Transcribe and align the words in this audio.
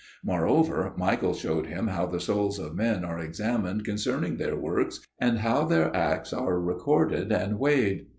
Moreover, 0.23 0.93
Michael 0.97 1.35
showed 1.35 1.67
him 1.67 1.85
how 1.85 2.07
the 2.07 2.19
souls 2.19 2.57
of 2.57 2.73
men 2.75 3.05
are 3.05 3.19
examined 3.19 3.85
concerning 3.85 4.37
their 4.37 4.55
works 4.57 5.01
and 5.19 5.37
how 5.37 5.63
their 5.63 5.95
acts 5.95 6.33
are 6.33 6.57
re 6.59 6.73
corded 6.73 7.31
and 7.31 7.59
weighed. 7.59 8.07